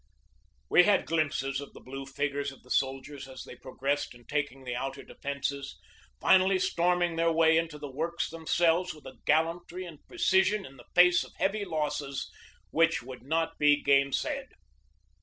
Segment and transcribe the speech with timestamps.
[0.67, 4.25] We had glimpses of the blue figures of the sol diers as they progressed in
[4.25, 5.77] taking the outer defences,
[6.19, 10.87] finally storming their way into the works themselves with a gallantry and precision in the
[10.95, 12.31] face of heavy losses
[12.71, 14.47] which would not be gainsaid.